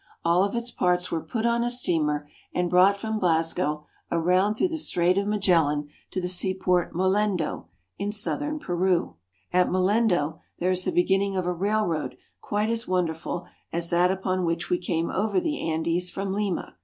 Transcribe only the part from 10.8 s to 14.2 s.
the beginning of a railroad quite as wonderful as that